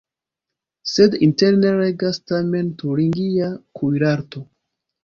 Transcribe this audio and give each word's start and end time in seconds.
Sed 0.91 1.17
interne 1.27 1.75
regas 1.81 2.21
tamen 2.33 2.73
turingia 2.83 3.53
kuirarto. 3.83 4.49